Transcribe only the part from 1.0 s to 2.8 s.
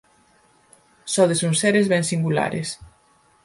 Sodes uns seres ben singulares!